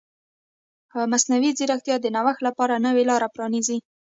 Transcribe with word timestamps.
مصنوعي 1.11 1.51
ځیرکتیا 1.57 1.95
د 2.01 2.05
نوښت 2.15 2.41
لپاره 2.47 2.83
نوې 2.85 3.03
لارې 3.09 3.27
پرانیزي. 3.35 3.77